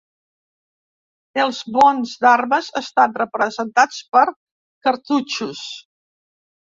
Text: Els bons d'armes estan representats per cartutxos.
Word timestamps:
Els 1.41 1.57
bons 1.75 2.13
d'armes 2.25 2.69
estan 2.81 3.13
representats 3.19 3.99
per 4.17 4.23
cartutxos. 4.89 5.61